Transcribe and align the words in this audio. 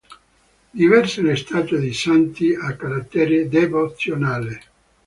Diverse 0.79 1.21
le 1.21 1.35
statue 1.35 1.79
di 1.79 1.93
santi 1.93 2.55
a 2.55 2.73
carattere 2.75 3.47
devozionale. 3.47 4.61